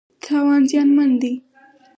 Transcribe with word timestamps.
تاوان 0.23 0.61
زیانمن 0.69 1.11
دی. 1.21 1.33